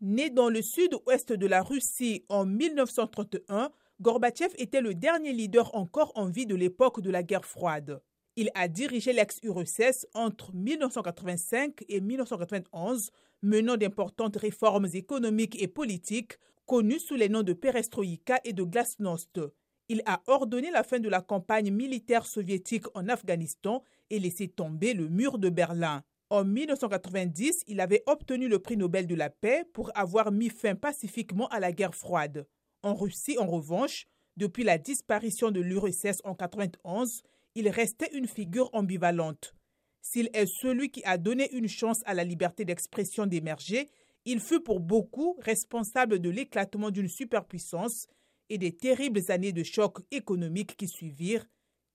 Né 0.00 0.30
dans 0.30 0.48
le 0.48 0.62
sud-ouest 0.62 1.32
de 1.32 1.46
la 1.48 1.60
Russie 1.60 2.24
en 2.28 2.46
1931, 2.46 3.72
Gorbatchev 4.00 4.54
était 4.56 4.80
le 4.80 4.94
dernier 4.94 5.32
leader 5.32 5.74
encore 5.74 6.12
en 6.14 6.26
vie 6.26 6.46
de 6.46 6.54
l'époque 6.54 7.00
de 7.00 7.10
la 7.10 7.24
guerre 7.24 7.44
froide. 7.44 8.00
Il 8.36 8.52
a 8.54 8.68
dirigé 8.68 9.12
l'ex-URSS 9.12 10.06
entre 10.14 10.54
1985 10.54 11.84
et 11.88 12.00
1991, 12.00 13.10
menant 13.42 13.76
d'importantes 13.76 14.36
réformes 14.36 14.86
économiques 14.94 15.60
et 15.60 15.66
politiques 15.66 16.38
connues 16.64 17.00
sous 17.00 17.16
les 17.16 17.28
noms 17.28 17.42
de 17.42 17.52
perestroïka 17.52 18.38
et 18.44 18.52
de 18.52 18.62
glasnost. 18.62 19.40
Il 19.88 20.02
a 20.06 20.22
ordonné 20.28 20.70
la 20.70 20.84
fin 20.84 21.00
de 21.00 21.08
la 21.08 21.22
campagne 21.22 21.72
militaire 21.72 22.24
soviétique 22.24 22.86
en 22.94 23.08
Afghanistan 23.08 23.82
et 24.10 24.20
laissé 24.20 24.46
tomber 24.46 24.94
le 24.94 25.08
mur 25.08 25.38
de 25.38 25.48
Berlin. 25.48 26.04
En 26.30 26.44
1990, 26.44 27.64
il 27.68 27.80
avait 27.80 28.02
obtenu 28.06 28.48
le 28.48 28.58
prix 28.58 28.76
Nobel 28.76 29.06
de 29.06 29.14
la 29.14 29.30
paix 29.30 29.64
pour 29.72 29.90
avoir 29.96 30.30
mis 30.30 30.50
fin 30.50 30.74
pacifiquement 30.74 31.48
à 31.48 31.58
la 31.58 31.72
guerre 31.72 31.94
froide. 31.94 32.46
En 32.82 32.94
Russie, 32.94 33.38
en 33.38 33.46
revanche, 33.46 34.06
depuis 34.36 34.62
la 34.62 34.76
disparition 34.76 35.50
de 35.50 35.60
l'URSS 35.60 36.20
en 36.24 36.36
1991, 36.36 37.22
il 37.54 37.68
restait 37.70 38.14
une 38.14 38.28
figure 38.28 38.68
ambivalente. 38.74 39.54
S'il 40.02 40.28
est 40.34 40.46
celui 40.46 40.90
qui 40.90 41.02
a 41.04 41.16
donné 41.16 41.50
une 41.52 41.66
chance 41.66 42.02
à 42.04 42.12
la 42.12 42.24
liberté 42.24 42.66
d'expression 42.66 43.26
d'émerger, 43.26 43.88
il 44.26 44.40
fut 44.40 44.60
pour 44.60 44.80
beaucoup 44.80 45.34
responsable 45.40 46.18
de 46.18 46.28
l'éclatement 46.28 46.90
d'une 46.90 47.08
superpuissance 47.08 48.06
et 48.50 48.58
des 48.58 48.76
terribles 48.76 49.22
années 49.30 49.52
de 49.52 49.62
choc 49.62 50.00
économique 50.10 50.76
qui 50.76 50.88
suivirent, 50.88 51.46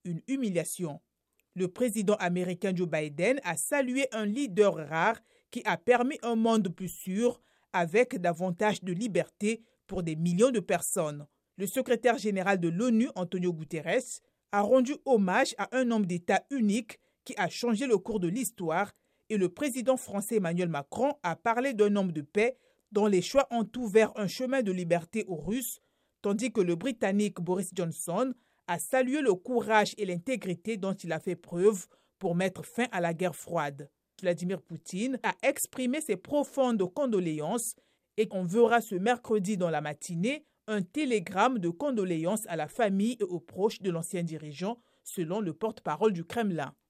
une 0.04 0.20
humiliation 0.26 1.00
le 1.54 1.68
président 1.68 2.14
américain 2.14 2.72
Joe 2.74 2.88
Biden 2.88 3.40
a 3.44 3.56
salué 3.56 4.06
un 4.12 4.26
leader 4.26 4.74
rare 4.88 5.20
qui 5.50 5.62
a 5.64 5.76
permis 5.76 6.18
un 6.22 6.34
monde 6.34 6.68
plus 6.68 6.88
sûr 6.88 7.40
avec 7.72 8.20
davantage 8.20 8.82
de 8.82 8.92
liberté 8.92 9.62
pour 9.86 10.02
des 10.02 10.16
millions 10.16 10.50
de 10.50 10.60
personnes. 10.60 11.26
Le 11.56 11.66
secrétaire 11.66 12.18
général 12.18 12.58
de 12.58 12.68
l'ONU, 12.68 13.08
Antonio 13.14 13.52
Guterres, 13.52 14.20
a 14.50 14.62
rendu 14.62 14.94
hommage 15.04 15.54
à 15.58 15.68
un 15.76 15.90
homme 15.90 16.06
d'État 16.06 16.44
unique 16.50 16.98
qui 17.24 17.34
a 17.36 17.48
changé 17.48 17.86
le 17.86 17.98
cours 17.98 18.20
de 18.20 18.28
l'histoire 18.28 18.92
et 19.28 19.36
le 19.36 19.48
président 19.48 19.96
français 19.96 20.36
Emmanuel 20.36 20.68
Macron 20.68 21.14
a 21.22 21.36
parlé 21.36 21.72
d'un 21.72 21.94
homme 21.96 22.12
de 22.12 22.22
paix 22.22 22.56
dont 22.92 23.06
les 23.06 23.22
choix 23.22 23.46
ont 23.50 23.68
ouvert 23.76 24.12
un 24.16 24.26
chemin 24.26 24.62
de 24.62 24.70
liberté 24.70 25.24
aux 25.26 25.36
Russes, 25.36 25.80
tandis 26.22 26.52
que 26.52 26.60
le 26.60 26.76
Britannique 26.76 27.40
Boris 27.40 27.70
Johnson 27.74 28.34
a 28.66 28.78
salué 28.78 29.20
le 29.20 29.34
courage 29.34 29.94
et 29.98 30.06
l'intégrité 30.06 30.76
dont 30.76 30.94
il 30.94 31.12
a 31.12 31.20
fait 31.20 31.36
preuve 31.36 31.86
pour 32.18 32.34
mettre 32.34 32.64
fin 32.64 32.86
à 32.92 33.00
la 33.00 33.14
guerre 33.14 33.36
froide. 33.36 33.90
Vladimir 34.20 34.62
Poutine 34.62 35.18
a 35.22 35.34
exprimé 35.42 36.00
ses 36.00 36.16
profondes 36.16 36.82
condoléances 36.92 37.76
et 38.16 38.28
on 38.30 38.44
verra 38.44 38.80
ce 38.80 38.94
mercredi 38.94 39.56
dans 39.56 39.70
la 39.70 39.80
matinée 39.80 40.46
un 40.66 40.82
télégramme 40.82 41.58
de 41.58 41.68
condoléances 41.68 42.46
à 42.46 42.56
la 42.56 42.68
famille 42.68 43.16
et 43.20 43.24
aux 43.24 43.40
proches 43.40 43.82
de 43.82 43.90
l'ancien 43.90 44.22
dirigeant, 44.22 44.78
selon 45.02 45.40
le 45.40 45.52
porte-parole 45.52 46.12
du 46.12 46.24
Kremlin. 46.24 46.74